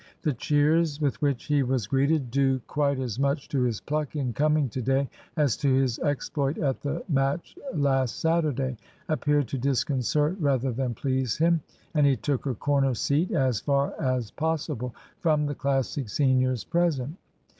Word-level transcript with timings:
The 0.23 0.33
cheers, 0.33 0.99
with 0.99 1.21
which 1.21 1.43
he 1.43 1.61
was 1.61 1.85
greeted, 1.85 2.31
due 2.31 2.59
quite 2.65 2.97
as 2.97 3.19
much 3.19 3.47
to 3.49 3.61
his 3.61 3.79
pluck 3.79 4.15
in 4.15 4.33
coming 4.33 4.67
to 4.69 4.81
day 4.81 5.07
as 5.37 5.55
to 5.57 5.71
his 5.71 5.99
exploit 5.99 6.57
at 6.57 6.81
the 6.81 7.03
match 7.07 7.55
last 7.75 8.19
Saturday, 8.19 8.77
appeared 9.09 9.47
to 9.49 9.59
disconcert 9.59 10.37
rather 10.39 10.71
than 10.71 10.95
please 10.95 11.37
him, 11.37 11.61
and 11.93 12.07
he 12.07 12.15
took 12.15 12.47
a 12.47 12.55
corner 12.55 12.95
seat 12.95 13.29
as 13.29 13.59
far 13.59 13.93
as 14.01 14.31
possible 14.31 14.95
from 15.19 15.45
the 15.45 15.53
Classic 15.53 16.09
seniors 16.09 16.63
present. 16.63 17.15